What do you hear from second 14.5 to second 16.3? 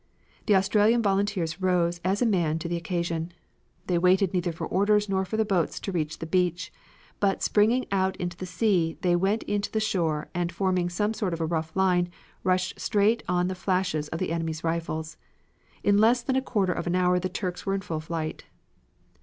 rifles. In less